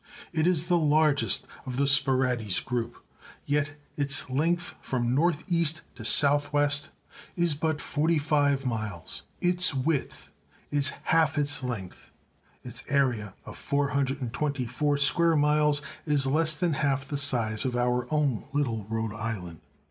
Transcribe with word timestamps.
It 0.33 0.47
is 0.47 0.67
the 0.67 0.79
largest 0.79 1.45
of 1.63 1.77
the 1.77 1.85
Sporades 1.85 2.59
group, 2.65 3.05
yet 3.45 3.73
its 3.95 4.31
length 4.31 4.73
from 4.81 5.13
north 5.13 5.43
east 5.47 5.83
to 5.93 6.03
south 6.03 6.51
west 6.51 6.89
is 7.35 7.53
but 7.53 7.79
forty 7.79 8.17
five 8.17 8.65
miles; 8.65 9.21
its 9.41 9.75
width 9.75 10.31
is 10.71 10.89
half 11.03 11.37
its 11.37 11.61
length; 11.61 12.13
its 12.63 12.83
area 12.89 13.35
of 13.45 13.59
424 13.59 14.97
square 14.97 15.35
miles 15.35 15.83
is 16.07 16.25
less 16.25 16.55
than 16.55 16.73
half 16.73 17.07
the 17.07 17.15
size 17.19 17.63
of 17.63 17.77
our 17.77 18.11
own 18.11 18.45
little 18.53 18.87
Rhode 18.89 19.13
Island. 19.13 19.59